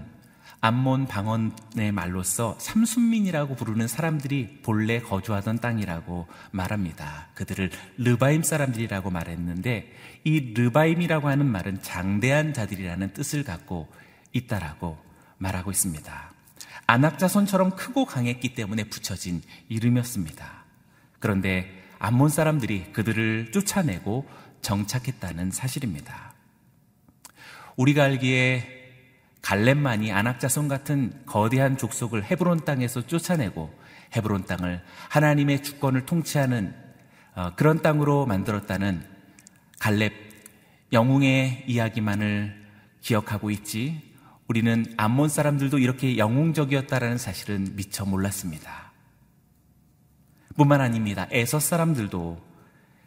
암몬 0.60 1.06
방언의 1.06 1.92
말로서 1.92 2.56
삼순민이라고 2.58 3.54
부르는 3.54 3.86
사람들이 3.86 4.60
본래 4.62 4.98
거주하던 4.98 5.58
땅이라고 5.58 6.26
말합니다. 6.50 7.28
그들을 7.34 7.70
르바임 7.98 8.42
사람들이라고 8.42 9.10
말했는데 9.10 9.92
이 10.24 10.54
르바임이라고 10.54 11.28
하는 11.28 11.46
말은 11.46 11.82
장대한 11.82 12.54
자들이라는 12.54 13.12
뜻을 13.12 13.44
갖고 13.44 13.88
있다라고 14.32 14.98
말하고 15.36 15.70
있습니다. 15.70 16.32
안악자손처럼 16.86 17.76
크고 17.76 18.06
강했기 18.06 18.54
때문에 18.54 18.84
붙여진 18.84 19.42
이름이었습니다. 19.68 20.64
그런데 21.20 21.84
암몬 21.98 22.30
사람들이 22.30 22.92
그들을 22.92 23.52
쫓아내고 23.52 24.26
정착했다는 24.62 25.50
사실입니다. 25.50 26.27
우리가 27.78 28.04
알기에 28.04 28.64
갈렙만이 29.40 30.12
안악자손 30.12 30.66
같은 30.66 31.12
거대한 31.26 31.78
족속을 31.78 32.24
헤브론 32.24 32.64
땅에서 32.64 33.06
쫓아내고 33.06 33.72
헤브론 34.16 34.46
땅을 34.46 34.82
하나님의 35.08 35.62
주권을 35.62 36.04
통치하는 36.04 36.74
어, 37.36 37.52
그런 37.54 37.80
땅으로 37.80 38.26
만들었다는 38.26 39.04
갈렙 39.78 40.12
영웅의 40.92 41.64
이야기만을 41.68 42.66
기억하고 43.00 43.50
있지 43.52 44.02
우리는 44.48 44.84
암몬 44.96 45.28
사람들도 45.28 45.78
이렇게 45.78 46.18
영웅적이었다라는 46.18 47.16
사실은 47.16 47.76
미처 47.76 48.04
몰랐습니다. 48.04 48.92
뿐만 50.56 50.80
아닙니다. 50.80 51.28
에서 51.30 51.60
사람들도 51.60 52.42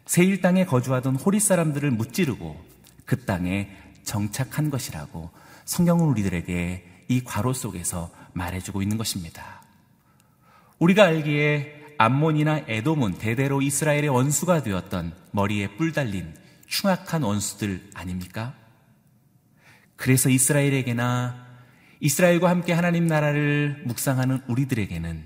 세일 0.06 0.40
땅에 0.40 0.64
거주하던 0.64 1.16
호리 1.16 1.40
사람들을 1.40 1.90
무찌르고 1.90 2.58
그 3.04 3.24
땅에 3.26 3.76
정착한 4.04 4.70
것이라고 4.70 5.30
성경은 5.64 6.06
우리들에게 6.06 7.04
이 7.08 7.24
과로 7.24 7.52
속에서 7.52 8.10
말해주고 8.32 8.82
있는 8.82 8.96
것입니다. 8.96 9.62
우리가 10.78 11.04
알기에 11.04 11.94
암몬이나 11.98 12.64
에돔은 12.66 13.18
대대로 13.18 13.62
이스라엘의 13.62 14.08
원수가 14.08 14.62
되었던 14.62 15.14
머리에 15.30 15.76
뿔 15.76 15.92
달린 15.92 16.34
흉악한 16.68 17.22
원수들 17.22 17.90
아닙니까? 17.94 18.54
그래서 19.96 20.28
이스라엘에게나 20.28 21.46
이스라엘과 22.00 22.50
함께 22.50 22.72
하나님 22.72 23.06
나라를 23.06 23.84
묵상하는 23.86 24.42
우리들에게는 24.48 25.24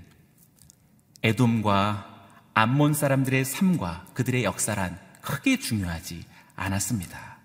에돔과 1.23 2.17
암몬 2.53 2.93
사람들의 2.93 3.45
삶과 3.45 4.05
그들의 4.13 4.43
역사란 4.43 4.99
크게 5.21 5.57
중요하지 5.57 6.23
않았습니다. 6.55 7.36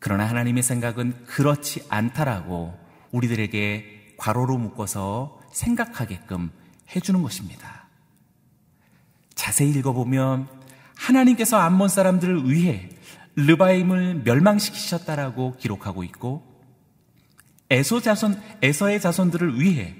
그러나 0.00 0.28
하나님의 0.28 0.62
생각은 0.62 1.24
그렇지 1.26 1.86
않다라고 1.88 2.76
우리들에게 3.12 4.16
과로로 4.16 4.58
묶어서 4.58 5.40
생각하게끔 5.52 6.50
해주는 6.94 7.22
것입니다. 7.22 7.88
자세히 9.34 9.70
읽어보면 9.70 10.48
하나님께서 10.96 11.58
암몬 11.58 11.88
사람들을 11.88 12.50
위해 12.50 12.88
르바임을 13.36 14.22
멸망시키셨다라고 14.24 15.56
기록하고 15.56 16.02
있고 16.04 16.50
에소 17.70 18.00
자손 18.00 18.40
에서의 18.62 19.00
자손들을 19.00 19.60
위해 19.60 19.94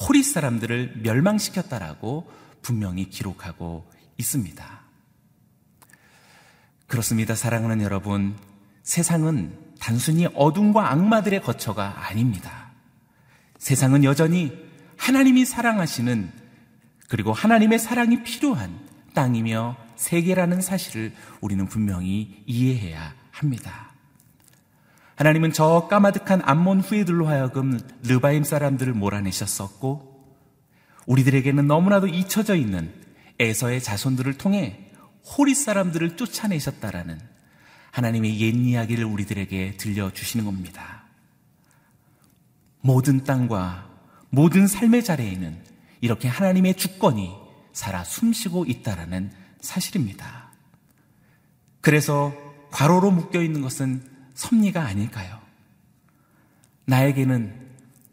호리 0.00 0.22
사람들을 0.22 1.00
멸망시켰다라고 1.02 2.30
분명히 2.62 3.08
기록하고 3.08 3.88
있습니다. 4.18 4.82
그렇습니다. 6.86 7.34
사랑하는 7.34 7.80
여러분, 7.80 8.36
세상은 8.82 9.56
단순히 9.80 10.26
어둠과 10.34 10.92
악마들의 10.92 11.42
거처가 11.42 12.06
아닙니다. 12.06 12.70
세상은 13.58 14.04
여전히 14.04 14.52
하나님이 14.96 15.44
사랑하시는 15.44 16.30
그리고 17.08 17.32
하나님의 17.32 17.78
사랑이 17.78 18.22
필요한 18.22 18.78
땅이며 19.14 19.76
세계라는 19.96 20.60
사실을 20.60 21.12
우리는 21.40 21.66
분명히 21.66 22.42
이해해야 22.46 23.14
합니다. 23.30 23.92
하나님은 25.16 25.52
저 25.52 25.86
까마득한 25.88 26.42
암몬 26.44 26.80
후예들로 26.80 27.26
하여금 27.26 27.78
르바임 28.04 28.44
사람들을 28.44 28.92
몰아내셨었고 28.94 30.12
우리들에게는 31.06 31.66
너무나도 31.66 32.08
잊혀져 32.08 32.56
있는 32.56 32.92
에서의 33.38 33.82
자손들을 33.82 34.38
통해 34.38 34.90
호리 35.24 35.54
사람들을 35.54 36.16
쫓아내셨다라는 36.16 37.31
하나님의 37.92 38.40
옛 38.40 38.54
이야기를 38.54 39.04
우리들에게 39.04 39.76
들려주시는 39.76 40.46
겁니다. 40.46 41.04
모든 42.80 43.22
땅과 43.22 43.88
모든 44.30 44.66
삶의 44.66 45.04
자리에는 45.04 45.62
이렇게 46.00 46.26
하나님의 46.26 46.74
주권이 46.74 47.32
살아 47.72 48.02
숨쉬고 48.02 48.64
있다라는 48.64 49.30
사실입니다. 49.60 50.50
그래서 51.82 52.34
과로로 52.70 53.10
묶여 53.10 53.42
있는 53.42 53.60
것은 53.60 54.02
섭리가 54.34 54.82
아닐까요? 54.82 55.38
나에게는, 56.86 57.54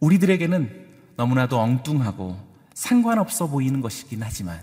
우리들에게는 0.01 0.87
너무나도 1.15 1.57
엉뚱하고 1.57 2.37
상관없어 2.73 3.47
보이는 3.47 3.79
것이긴 3.79 4.21
하지만, 4.23 4.61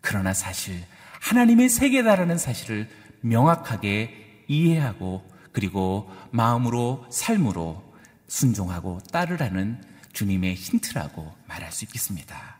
그러나 0.00 0.34
사실 0.34 0.82
하나님의 1.20 1.68
세계다라는 1.68 2.36
사실을 2.36 2.88
명확하게 3.20 4.29
이해하고 4.50 5.24
그리고 5.52 6.10
마음으로 6.32 7.06
삶으로 7.08 7.82
순종하고 8.26 8.98
따르라는 9.12 9.82
주님의 10.12 10.54
힌트라고 10.56 11.32
말할 11.46 11.70
수 11.70 11.84
있겠습니다. 11.84 12.58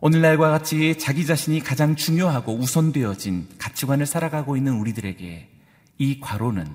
오늘날과 0.00 0.50
같이 0.50 0.98
자기 0.98 1.26
자신이 1.26 1.60
가장 1.60 1.94
중요하고 1.94 2.54
우선되어진 2.54 3.48
가치관을 3.58 4.06
살아가고 4.06 4.56
있는 4.56 4.78
우리들에게 4.78 5.50
이 5.98 6.20
과로는 6.20 6.66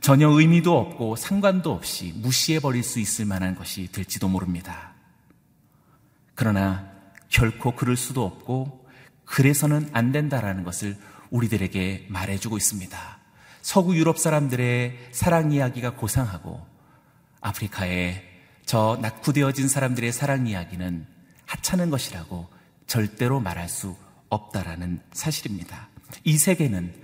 전혀 0.00 0.28
의미도 0.28 0.78
없고 0.78 1.16
상관도 1.16 1.72
없이 1.72 2.12
무시해버릴 2.16 2.82
수 2.82 3.00
있을 3.00 3.24
만한 3.24 3.54
것이 3.54 3.90
될지도 3.90 4.28
모릅니다. 4.28 4.92
그러나 6.34 6.90
결코 7.28 7.74
그럴 7.74 7.96
수도 7.96 8.24
없고 8.24 8.86
그래서는 9.24 9.90
안 9.92 10.12
된다라는 10.12 10.64
것을 10.64 10.96
우리들에게 11.30 12.06
말해주고 12.08 12.56
있습니다. 12.56 13.18
서구 13.62 13.96
유럽 13.96 14.18
사람들의 14.18 15.08
사랑 15.12 15.52
이야기가 15.52 15.94
고상하고 15.94 16.64
아프리카의 17.40 18.24
저 18.64 18.98
낙후되어진 19.00 19.68
사람들의 19.68 20.12
사랑 20.12 20.46
이야기는 20.46 21.06
하찮은 21.46 21.90
것이라고 21.90 22.48
절대로 22.86 23.40
말할 23.40 23.68
수 23.68 23.96
없다라는 24.28 25.00
사실입니다. 25.12 25.88
이 26.24 26.36
세계는 26.36 26.94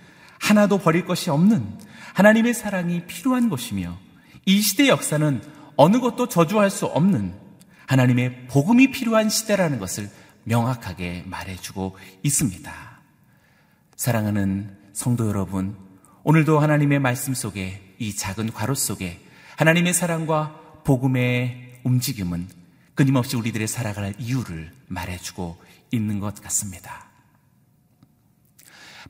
하나도 0.41 0.79
버릴 0.79 1.05
것이 1.07 1.31
없는 1.31 1.79
하나님의 2.15 2.55
사랑이 2.55 3.07
필요한 3.07 3.49
것이며 3.49 3.99
이 4.47 4.61
시대의 4.61 4.91
역사는 4.91 5.43
어느 5.77 6.01
것도 6.01 6.29
저주할 6.29 6.71
수 6.71 6.87
없는 6.87 7.35
하나님의 7.87 8.47
복음이 8.49 8.91
필요한 8.91 9.29
시대라는 9.29 9.79
것을 9.79 10.11
명확하게 10.45 11.25
말해주고 11.27 11.97
있습니다. 12.23 12.94
사랑하는 14.05 14.77
성도 14.93 15.29
여러분, 15.29 15.79
오늘도 16.25 16.59
하나님의 16.59 16.99
말씀 16.99 17.33
속에 17.33 17.95
이 17.99 18.15
작은 18.15 18.53
괄호 18.53 18.75
속에 18.75 19.19
하나님의 19.57 19.95
사랑과 19.95 20.61
복음의 20.85 21.81
움직임은 21.85 22.47
끊임없이 22.95 23.35
우리들의 23.35 23.67
살아갈 23.67 24.13
이유를 24.19 24.71
말해주고 24.89 25.57
있는 25.91 26.21
것 26.21 26.43
같습니다. 26.43 27.07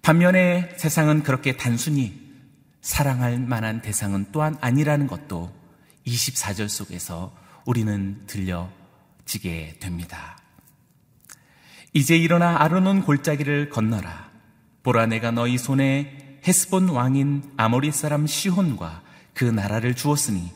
반면에 0.01 0.77
세상은 0.77 1.25
그렇게 1.25 1.57
단순히 1.57 2.33
사랑할 2.81 3.41
만한 3.41 3.83
대상은 3.83 4.27
또한 4.31 4.57
아니라는 4.61 5.09
것도 5.09 5.53
24절 6.07 6.69
속에서 6.69 7.37
우리는 7.67 8.23
들려지게 8.29 9.79
됩니다. 9.81 10.39
이제 11.93 12.17
일어나 12.17 12.63
아르논 12.63 13.03
골짜기를 13.03 13.71
건너라. 13.71 14.34
보라 14.85 15.07
내가 15.07 15.31
너희 15.33 15.59
손에 15.59 16.39
헤스본 16.47 16.91
왕인 16.91 17.55
아모리 17.57 17.91
사람 17.91 18.27
시혼과 18.27 19.03
그 19.33 19.45
나라를 19.45 19.95
주었으니 19.95 20.53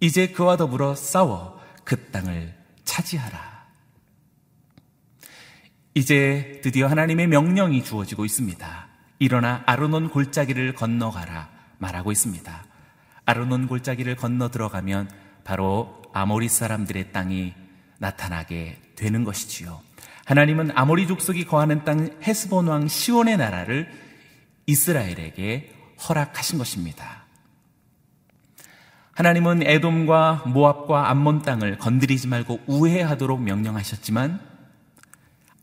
이제 0.00 0.28
그와 0.28 0.56
더불어 0.56 0.94
싸워 0.94 1.60
그 1.82 2.10
땅을 2.10 2.54
차지하라. 2.84 3.64
이제 5.94 6.60
드디어 6.62 6.86
하나님의 6.86 7.26
명령이 7.26 7.84
주어지고 7.84 8.24
있습니다. 8.24 8.86
일어나 9.18 9.62
아르논 9.66 10.08
골짜기를 10.08 10.74
건너가라 10.74 11.50
말하고 11.78 12.12
있습니다. 12.12 12.64
아르논 13.24 13.66
골짜기를 13.66 14.16
건너 14.16 14.50
들어가면 14.50 15.10
바로 15.42 16.02
아모리 16.12 16.48
사람들의 16.48 17.12
땅이 17.12 17.54
나타나게 17.98 18.80
되는 18.96 19.24
것이지요. 19.24 19.83
하나님은 20.24 20.70
아모리 20.74 21.06
족속이 21.06 21.44
거하는 21.44 21.84
땅 21.84 22.10
헤스본 22.22 22.68
왕 22.68 22.88
시온의 22.88 23.36
나라를 23.36 23.90
이스라엘에게 24.66 25.72
허락하신 26.08 26.58
것입니다. 26.58 27.24
하나님은 29.12 29.62
에돔과 29.62 30.44
모압과 30.46 31.10
암몬 31.10 31.42
땅을 31.42 31.78
건드리지 31.78 32.26
말고 32.26 32.60
우회하도록 32.66 33.40
명령하셨지만 33.42 34.40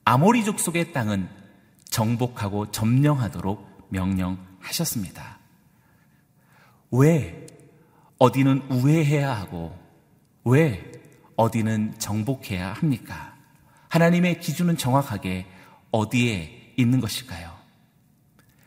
아모리 0.06 0.46
족속의 0.46 0.94
땅은 0.94 1.28
정복하고 1.86 2.72
점령하도록 2.72 3.88
명령하셨습니다. 3.90 5.40
왜 6.92 7.48
어디는 8.18 8.68
우회해야 8.70 9.36
하고 9.36 9.78
왜 10.46 10.92
어디는 11.36 11.96
정복해야 11.98 12.74
합니까? 12.74 13.31
하나님의 13.92 14.40
기준은 14.40 14.78
정확하게 14.78 15.46
어디에 15.92 16.74
있는 16.78 17.02
것일까요? 17.02 17.54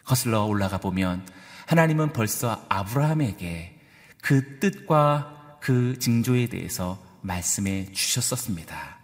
거슬러 0.04 0.44
올라가 0.44 0.76
보면 0.76 1.26
하나님은 1.66 2.12
벌써 2.12 2.62
아브라함에게 2.68 3.80
그 4.20 4.58
뜻과 4.60 5.58
그 5.62 5.98
징조에 5.98 6.48
대해서 6.48 7.02
말씀해 7.22 7.92
주셨었습니다. 7.92 8.98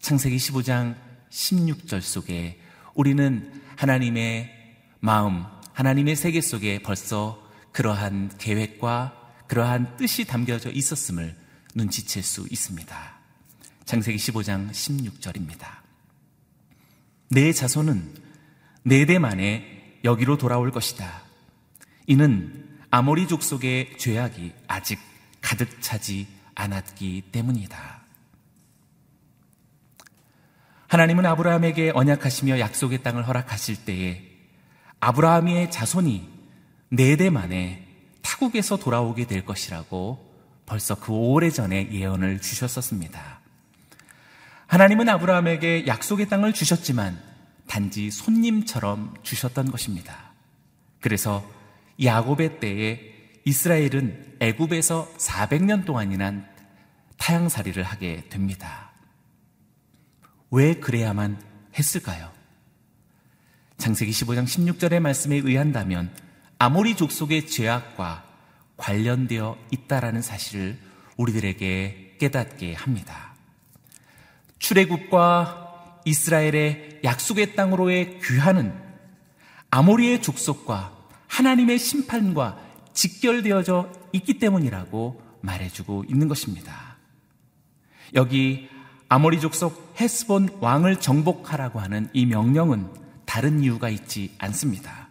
창세기 0.00 0.36
15장 0.36 0.96
16절 1.30 2.00
속에 2.00 2.60
우리는 2.94 3.62
하나님의 3.76 4.50
마음, 4.98 5.44
하나님의 5.74 6.16
세계 6.16 6.40
속에 6.40 6.82
벌써 6.82 7.40
그러한 7.70 8.32
계획과 8.36 9.16
그러한 9.46 9.96
뜻이 9.96 10.24
담겨져 10.24 10.70
있었음을 10.70 11.36
눈치챌 11.76 12.20
수 12.20 12.48
있습니다. 12.50 13.21
창세기 13.84 14.18
15장 14.18 14.70
16절입니다. 14.70 15.66
내 17.30 17.52
자손은 17.52 18.14
네 18.84 19.06
대 19.06 19.18
만에 19.18 19.98
여기로 20.04 20.38
돌아올 20.38 20.70
것이다. 20.70 21.22
이는 22.06 22.68
아모리 22.90 23.28
족속의 23.28 23.96
죄악이 23.98 24.52
아직 24.66 24.98
가득 25.40 25.80
차지 25.80 26.26
않았기 26.54 27.24
때문이다. 27.32 28.02
하나님은 30.88 31.24
아브라함에게 31.24 31.92
언약하시며 31.94 32.58
약속의 32.58 33.02
땅을 33.02 33.26
허락하실 33.26 33.84
때에 33.84 34.22
아브라함의 35.00 35.70
자손이 35.70 36.28
네 36.90 37.16
대 37.16 37.30
만에 37.30 37.86
타국에서 38.20 38.76
돌아오게 38.76 39.26
될 39.26 39.44
것이라고 39.44 40.30
벌써 40.66 40.94
그 40.94 41.12
오래전에 41.12 41.90
예언을 41.92 42.40
주셨었습니다. 42.40 43.41
하나님은 44.72 45.06
아브라함에게 45.06 45.86
약속의 45.86 46.30
땅을 46.30 46.54
주셨지만 46.54 47.20
단지 47.66 48.10
손님처럼 48.10 49.12
주셨던 49.22 49.70
것입니다. 49.70 50.32
그래서 50.98 51.46
야곱의 52.02 52.58
때에 52.58 52.98
이스라엘은 53.44 54.36
애굽에서 54.40 55.12
400년 55.18 55.84
동안이나 55.84 56.46
타양살이를 57.18 57.82
하게 57.82 58.24
됩니다. 58.30 58.92
왜 60.50 60.72
그래야만 60.72 61.38
했을까요? 61.78 62.32
장세기 63.76 64.10
15장 64.10 64.44
16절의 64.44 65.00
말씀에 65.00 65.36
의한다면 65.36 66.10
아모리 66.56 66.96
족속의 66.96 67.46
죄악과 67.46 68.24
관련되어 68.78 69.58
있다라는 69.70 70.22
사실을 70.22 70.78
우리들에게 71.18 72.16
깨닫게 72.18 72.72
합니다. 72.72 73.31
출애굽과 74.62 76.00
이스라엘의 76.04 77.00
약속의 77.02 77.56
땅으로의 77.56 78.20
귀환은 78.20 78.72
아모리의 79.70 80.22
족속과 80.22 80.92
하나님의 81.26 81.78
심판과 81.78 82.58
직결되어져 82.92 83.90
있기 84.12 84.38
때문이라고 84.38 85.20
말해주고 85.40 86.04
있는 86.08 86.28
것입니다. 86.28 86.96
여기 88.14 88.68
아모리 89.08 89.40
족속 89.40 89.94
헤스본 90.00 90.58
왕을 90.60 91.00
정복하라고 91.00 91.80
하는 91.80 92.08
이 92.12 92.26
명령은 92.26 92.88
다른 93.24 93.62
이유가 93.62 93.88
있지 93.88 94.32
않습니다. 94.38 95.08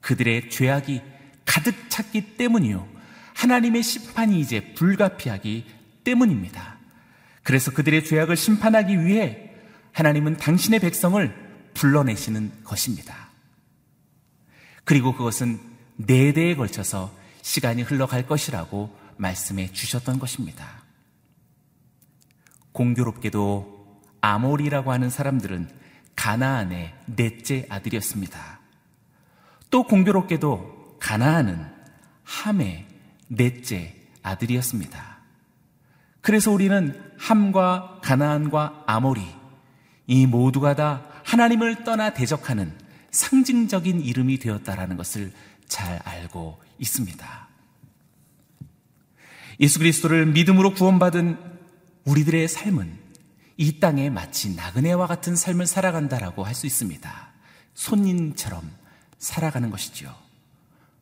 그들의 0.00 0.48
죄악이 0.48 1.02
가득 1.44 1.74
찼기 1.90 2.36
때문이요. 2.36 2.86
하나님의 3.34 3.82
심판이 3.82 4.38
이제 4.38 4.74
불가피하기 4.74 5.66
때문입니다. 6.04 6.71
그래서 7.42 7.72
그들의 7.72 8.04
죄악을 8.04 8.36
심판하기 8.36 9.04
위해 9.04 9.50
하나님은 9.92 10.36
당신의 10.36 10.80
백성을 10.80 11.34
불러내시는 11.74 12.64
것입니다. 12.64 13.28
그리고 14.84 15.14
그것은 15.14 15.60
네 15.96 16.32
대에 16.32 16.54
걸쳐서 16.54 17.12
시간이 17.42 17.82
흘러갈 17.82 18.26
것이라고 18.26 18.96
말씀해 19.16 19.72
주셨던 19.72 20.18
것입니다. 20.18 20.82
공교롭게도 22.72 24.00
아몰이라고 24.20 24.92
하는 24.92 25.10
사람들은 25.10 25.68
가나안의 26.16 26.94
넷째 27.06 27.66
아들이었습니다. 27.68 28.60
또 29.70 29.82
공교롭게도 29.84 30.98
가나안은 31.00 31.66
함의 32.22 32.86
넷째 33.28 33.96
아들이었습니다. 34.22 35.11
그래서 36.22 36.50
우리는 36.50 36.98
함과 37.18 38.00
가나안과 38.02 38.84
아모리 38.86 39.22
이 40.06 40.26
모두가 40.26 40.74
다 40.74 41.02
하나님을 41.24 41.84
떠나 41.84 42.14
대적하는 42.14 42.72
상징적인 43.10 44.00
이름이 44.00 44.38
되었다라는 44.38 44.96
것을 44.96 45.32
잘 45.68 46.00
알고 46.04 46.60
있습니다. 46.78 47.48
예수 49.60 49.78
그리스도를 49.78 50.26
믿음으로 50.26 50.72
구원받은 50.74 51.38
우리들의 52.04 52.48
삶은 52.48 52.98
이 53.58 53.78
땅에 53.78 54.10
마치 54.10 54.54
나그네와 54.54 55.06
같은 55.06 55.36
삶을 55.36 55.66
살아간다라고 55.66 56.44
할 56.44 56.54
수 56.54 56.66
있습니다. 56.66 57.28
손님처럼 57.74 58.70
살아가는 59.18 59.70
것이지요. 59.70 60.14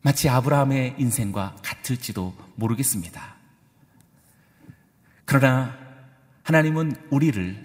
마치 0.01 0.29
아브라함의 0.29 0.95
인생과 0.97 1.57
같을지도 1.63 2.35
모르겠습니다. 2.55 3.40
그러나 5.31 5.73
하나님은 6.43 6.93
우리를 7.09 7.55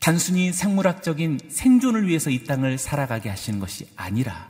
단순히 0.00 0.54
생물학적인 0.54 1.38
생존을 1.50 2.08
위해서 2.08 2.30
이 2.30 2.44
땅을 2.44 2.78
살아가게 2.78 3.28
하시는 3.28 3.60
것이 3.60 3.86
아니라 3.94 4.48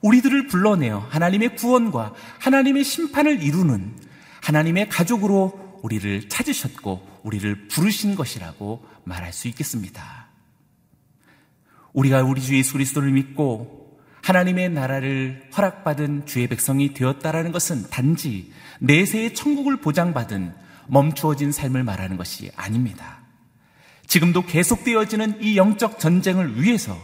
우리들을 0.00 0.46
불러내어 0.46 1.00
하나님의 1.10 1.56
구원과 1.56 2.14
하나님의 2.38 2.84
심판을 2.84 3.42
이루는 3.42 3.94
하나님의 4.40 4.88
가족으로 4.88 5.78
우리를 5.82 6.30
찾으셨고 6.30 7.20
우리를 7.24 7.68
부르신 7.68 8.14
것이라고 8.14 8.86
말할 9.04 9.34
수 9.34 9.46
있겠습니다. 9.48 10.28
우리가 11.92 12.22
우리 12.22 12.40
주 12.40 12.56
예수 12.56 12.72
그리스도를 12.72 13.10
믿고 13.10 14.00
하나님의 14.22 14.70
나라를 14.70 15.50
허락받은 15.54 16.24
주의 16.24 16.46
백성이 16.46 16.94
되었다라는 16.94 17.52
것은 17.52 17.90
단지 17.90 18.50
내세의 18.78 19.34
천국을 19.34 19.82
보장받은 19.82 20.67
멈추어진 20.88 21.52
삶을 21.52 21.84
말하는 21.84 22.16
것이 22.16 22.50
아닙니다. 22.56 23.20
지금도 24.06 24.46
계속되어지는 24.46 25.42
이 25.42 25.56
영적 25.56 26.00
전쟁을 26.00 26.62
위해서 26.62 26.98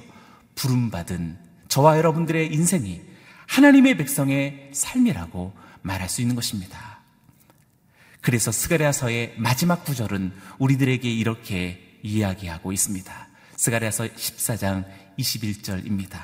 부름받은 0.55 1.39
저와 1.69 1.99
여러분들의 1.99 2.53
인생이 2.53 3.03
하나님의 3.47 3.97
백성의 3.97 4.71
삶이라고 4.73 5.55
말할 5.83 6.09
수 6.09 6.23
있는 6.23 6.35
것입니다. 6.35 7.01
그래서 8.21 8.51
스가랴서의 8.51 9.35
마지막 9.37 9.85
구절은 9.85 10.33
우리들에게 10.59 11.11
이렇게 11.11 11.99
이야기하고 12.03 12.73
있습니다. 12.73 13.29
스가랴서 13.57 14.05
14장 14.05 14.85
21절입니다. 15.19 16.19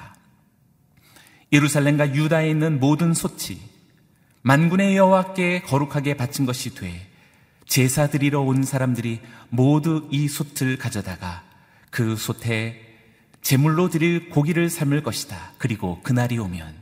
예루살렘과 1.52 2.14
유다에 2.14 2.48
있는 2.48 2.80
모든 2.80 3.12
소치 3.12 3.60
만군의 4.42 4.96
여호와께 4.96 5.62
거룩하게 5.62 6.16
바친 6.16 6.46
것이 6.46 6.74
돼 6.74 7.09
제사 7.70 8.08
드리러 8.08 8.40
온 8.40 8.64
사람들이 8.64 9.20
모두 9.48 10.08
이 10.10 10.26
솥을 10.26 10.76
가져다가 10.76 11.44
그 11.90 12.16
솥에 12.16 12.84
제물로 13.42 13.88
드릴 13.88 14.28
고기를 14.28 14.68
삶을 14.68 15.04
것이다. 15.04 15.52
그리고 15.56 16.00
그날이 16.02 16.36
오면 16.36 16.74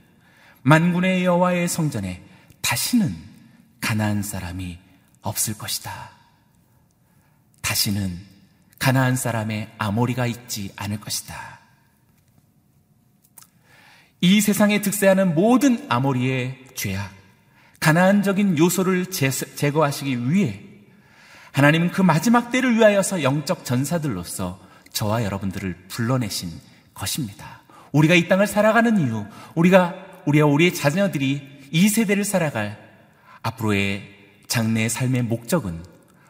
만군의 0.62 1.27
여호와의 1.27 1.68
성전에 1.68 2.22
다시는 2.62 3.14
가나안 3.83 4.22
사람이 4.22 4.79
없을 5.20 5.59
것이다. 5.59 6.11
다시는 7.61 8.18
가나안 8.79 9.14
사람의 9.14 9.70
아모리가 9.77 10.27
있지 10.27 10.72
않을 10.74 11.01
것이다. 11.01 11.61
이 14.22 14.40
세상에 14.40 14.81
득세하는 14.81 15.35
모든 15.35 15.85
아모리의 15.90 16.68
죄악, 16.74 17.12
가나안적인 17.79 18.57
요소를 18.57 19.11
제거하시기 19.11 20.31
위해 20.31 20.67
하나님은 21.59 21.90
그 21.90 22.03
마지막 22.03 22.53
때를 22.53 22.77
위하여서 22.77 23.25
영적 23.25 23.64
전사들로서 23.64 24.61
저와 24.92 25.25
여러분들을 25.25 25.87
불러내신 25.88 26.53
것입니다. 26.94 27.62
우리가 27.90 28.14
이 28.14 28.29
땅을 28.29 28.47
살아가는 28.47 28.97
이유, 29.01 29.27
우리가 29.57 29.97
우리와 30.25 30.47
우리의 30.47 30.73
자녀들이 30.73 31.66
이 31.73 31.88
세대를 31.88 32.23
살아갈 32.25 32.79
앞으로의 33.42 34.09
장래의 34.47 34.88
삶의 34.88 35.23
목적은 35.23 35.85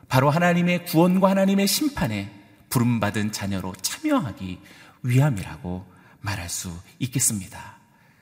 바로 0.08 0.30
하나님의 0.30 0.86
구원과 0.86 1.28
하나님의 1.28 1.66
심판에 1.66 2.32
부름받은 2.70 3.30
자녀로 3.30 3.74
참여하기 3.82 4.58
위함이라고 5.02 5.84
말할 6.22 6.48
수 6.48 6.72
있겠습니다. 7.00 7.76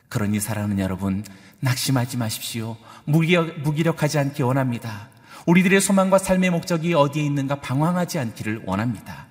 그러니 0.09 0.41
사랑하는 0.41 0.81
여러분, 0.81 1.25
낙심하지 1.61 2.17
마십시오. 2.17 2.77
무기력, 3.05 3.61
무기력하지 3.61 4.19
않기 4.19 4.43
원합니다. 4.43 5.15
우리들의 5.47 5.81
소망과 5.81 6.19
삶의 6.19 6.51
목적이 6.51 6.95
어디에 6.95 7.23
있는가 7.23 7.61
방황하지 7.61 8.19
않기를 8.19 8.63
원합니다. 8.67 9.27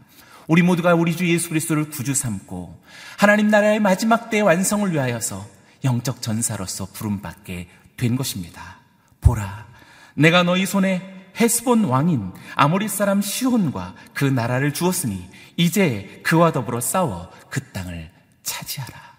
우리 0.47 0.61
모두가 0.61 0.95
우리 0.95 1.15
주 1.15 1.27
예수 1.27 1.49
그리스도를 1.49 1.89
구주 1.89 2.13
삼고 2.13 2.81
하나님 3.17 3.49
나라의 3.49 3.79
마지막 3.79 4.29
때의 4.29 4.43
완성을 4.43 4.91
위하여서 4.91 5.45
영적 5.83 6.21
전사로서 6.21 6.87
부름받게 6.93 7.67
된 7.97 8.15
것입니다. 8.15 8.77
보라, 9.21 9.67
내가 10.13 10.43
너희 10.43 10.65
손에 10.65 11.01
헤스본 11.39 11.85
왕인 11.85 12.31
아모리 12.55 12.87
사람 12.87 13.21
시혼과 13.21 13.95
그 14.13 14.23
나라를 14.23 14.73
주었으니 14.73 15.29
이제 15.57 16.21
그와 16.23 16.51
더불어 16.51 16.79
싸워 16.79 17.29
그 17.49 17.61
땅을 17.71 18.09
차지하라. 18.43 19.15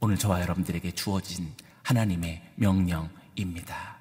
오늘 0.00 0.16
저와 0.16 0.40
여러분들에게 0.40 0.92
주어진 0.92 1.52
하나님의 1.82 2.42
명령입니다. 2.54 3.97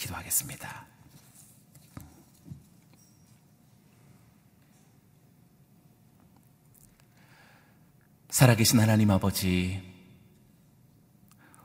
기도하겠습니다. 0.00 0.86
살아계신 8.30 8.80
하나님 8.80 9.10
아버지, 9.10 9.82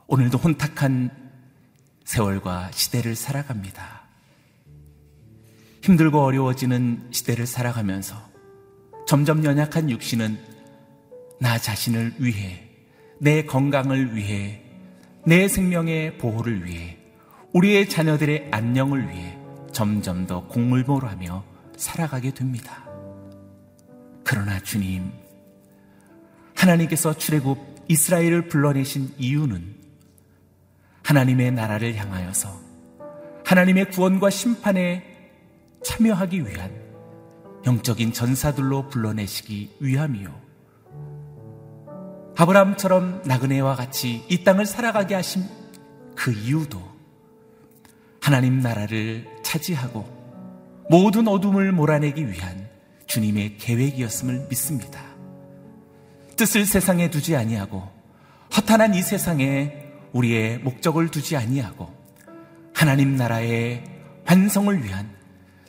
오늘도 0.08 0.38
혼탁한 0.38 1.32
세월과 2.04 2.72
시대를 2.72 3.16
살아갑니다. 3.16 4.04
힘들고 5.84 6.22
어려워지는 6.22 7.12
시대를 7.12 7.46
살아가면서 7.46 8.30
점점 9.08 9.46
연약한 9.46 9.90
육신은 9.90 10.56
나 11.40 11.58
자신을 11.58 12.16
위해, 12.20 12.68
내 13.20 13.46
건강을 13.46 14.16
위해, 14.16 14.62
내 15.26 15.48
생명의 15.48 16.18
보호를 16.18 16.66
위해, 16.66 17.05
우리의 17.56 17.88
자녀들의 17.88 18.50
안녕을 18.52 19.08
위해 19.08 19.38
점점 19.72 20.28
더 20.28 20.46
공물보하며 20.46 21.42
살아가게 21.78 22.32
됩니다. 22.32 22.84
그러나 24.26 24.60
주님, 24.60 25.10
하나님께서 26.54 27.18
출애굽 27.18 27.58
이스라엘을 27.88 28.50
불러내신 28.50 29.14
이유는 29.18 29.74
하나님의 31.04 31.54
나라를 31.54 31.96
향하여서 31.96 32.60
하나님의 33.46 33.90
구원과 33.92 34.32
심판에 34.32 35.32
참여하기 35.82 36.46
위한 36.46 36.72
영적인 37.66 38.12
전사들로 38.12 38.90
불러내시기 38.90 39.78
위함이요. 39.80 40.42
아브라함처럼 42.36 43.22
나그네와 43.24 43.76
같이 43.76 44.26
이 44.28 44.44
땅을 44.44 44.66
살아가게 44.66 45.16
하신 45.16 45.46
그 46.18 46.34
이유도 46.34 46.95
하나님 48.26 48.60
나라를 48.60 49.24
차지하고 49.44 50.04
모든 50.90 51.28
어둠을 51.28 51.72
몰아내기 51.72 52.28
위한 52.28 52.68
주님의 53.06 53.58
계획이었음을 53.58 54.48
믿습니다. 54.50 55.00
뜻을 56.36 56.66
세상에 56.66 57.12
두지 57.12 57.36
아니하고 57.36 57.88
허탄한 58.58 58.96
이 58.96 59.04
세상에 59.04 59.78
우리의 60.12 60.58
목적을 60.58 61.12
두지 61.12 61.38
아니하고 61.38 61.88
하나님 62.74 63.16
나라의 63.16 63.84
완성을 64.28 64.84
위한 64.84 65.12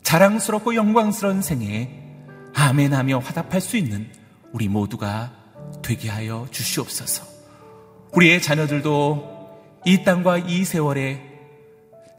자랑스럽고 0.03 0.77
영광스러운 0.77 1.43
생애에 1.43 1.91
아멘하며 2.55 3.19
화답할 3.19 3.61
수 3.61 3.77
있는 3.77 4.11
우리 4.53 4.69
모두가 4.69 5.31
되게 5.83 6.09
하여 6.09 6.47
주시옵소서. 6.51 7.23
우리의 8.13 8.41
자녀들도 8.41 9.83
이 9.85 10.05
땅과 10.05 10.39
이 10.39 10.65
세월에 10.65 11.26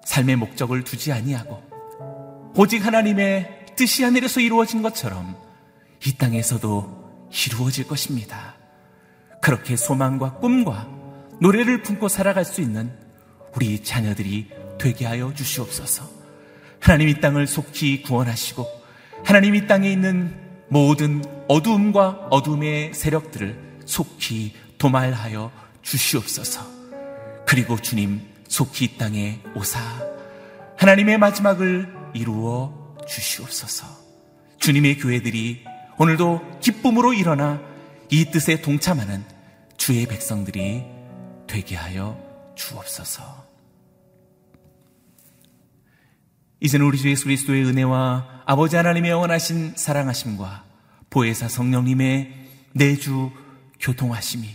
삶의 0.07 0.37
목적을 0.37 0.85
두지 0.85 1.11
아니하고 1.11 1.61
오직 2.55 2.85
하나님의 2.85 3.65
뜻이 3.75 4.03
하늘에서 4.03 4.39
이루어진 4.39 4.81
것처럼 4.81 5.35
이 6.05 6.13
땅에서도 6.13 7.27
이루어질 7.29 7.87
것입니다. 7.87 8.55
그렇게 9.41 9.75
소망과 9.75 10.35
꿈과 10.35 10.87
노래를 11.41 11.83
품고 11.83 12.07
살아갈 12.07 12.45
수 12.45 12.61
있는 12.61 12.91
우리 13.53 13.83
자녀들이 13.83 14.49
되게 14.79 15.05
하여 15.05 15.33
주시옵소서. 15.33 16.09
하나님 16.79 17.09
이 17.09 17.19
땅을 17.19 17.45
속히 17.45 18.01
구원하시고 18.03 18.65
하나님 19.25 19.55
이 19.55 19.67
땅에 19.67 19.91
있는 19.91 20.39
모든 20.69 21.21
어두움과 21.49 22.27
어둠의 22.31 22.93
세력들을 22.93 23.81
속히 23.85 24.53
도말하여 24.77 25.51
주시옵소서. 25.81 26.65
그리고 27.45 27.77
주님 27.77 28.36
속히 28.47 28.85
이 28.85 28.97
땅에 28.97 29.41
오사 29.55 29.79
하나님의 30.77 31.17
마지막을 31.17 31.93
이루어 32.13 32.95
주시옵소서. 33.07 33.85
주님의 34.59 34.97
교회들이 34.97 35.65
오늘도 35.97 36.59
기쁨으로 36.61 37.13
일어나 37.13 37.61
이 38.09 38.25
뜻에 38.25 38.61
동참하는 38.61 39.23
주의 39.77 40.05
백성들이 40.05 40.83
되게 41.47 41.75
하여 41.75 42.19
주옵소서. 42.55 43.47
이제는 46.59 46.85
우리 46.85 46.97
주 46.97 47.09
예수 47.09 47.25
그리스도의 47.25 47.65
은혜와 47.65 48.43
아버지 48.45 48.75
하나님의 48.75 49.11
영원하신 49.11 49.73
사랑하심과 49.75 50.65
보혜사 51.09 51.47
성령님의 51.49 52.33
내주 52.73 53.31
교통하심이 53.79 54.47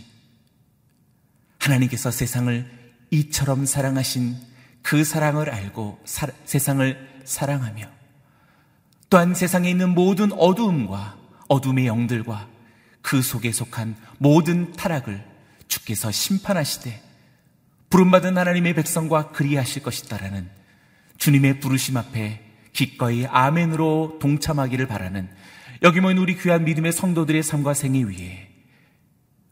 하나님께서 1.59 2.11
세상을 2.11 2.82
이처럼 3.13 3.65
사랑하신 3.65 4.35
그 4.81 5.03
사랑을 5.03 5.49
알고 5.51 5.99
사, 6.03 6.27
세상을 6.45 7.21
사랑하며 7.23 7.85
또한 9.09 9.35
세상에 9.35 9.69
있는 9.69 9.89
모든 9.89 10.31
어두움과 10.31 11.15
어둠의 11.47 11.85
영들과 11.85 12.47
그 13.03 13.21
속에 13.21 13.51
속한 13.51 13.95
모든 14.17 14.71
타락을 14.73 15.23
주께서 15.67 16.11
심판하시되 16.11 17.01
부름받은 17.91 18.35
하나님의 18.35 18.73
백성과 18.73 19.31
그리하실 19.31 19.83
것이다라는 19.83 20.49
주님의 21.17 21.59
부르심 21.59 21.97
앞에 21.97 22.41
기꺼이 22.73 23.27
아멘으로 23.27 24.17
동참하기를 24.19 24.87
바라는 24.87 25.29
여기 25.83 26.01
모인 26.01 26.17
우리 26.17 26.35
귀한 26.35 26.65
믿음의 26.65 26.91
성도들의 26.91 27.43
삶과 27.43 27.75
생애 27.75 28.01
위에 28.01 28.49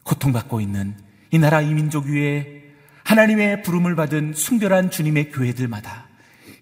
고통받고 0.02 0.60
있는 0.60 0.96
이 1.30 1.38
나라 1.38 1.60
이민족 1.60 2.06
위에 2.06 2.61
하나님의 3.04 3.62
부름을 3.62 3.96
받은 3.96 4.34
순결한 4.34 4.90
주님의 4.90 5.30
교회들마다 5.30 6.06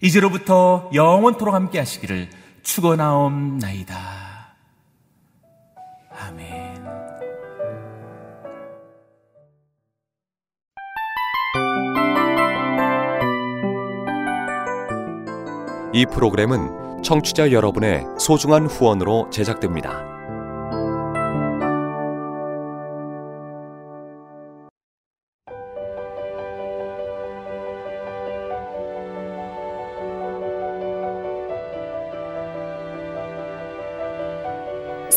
이제로부터 0.01 0.89
영원토록 0.93 1.53
함께 1.53 1.79
하시기를 1.79 2.29
축원하옵나이다. 2.63 3.95
아멘. 6.09 6.71
이 15.93 16.05
프로그램은 16.05 17.03
청취자 17.03 17.51
여러분의 17.51 18.05
소중한 18.17 18.65
후원으로 18.65 19.29
제작됩니다. 19.29 20.10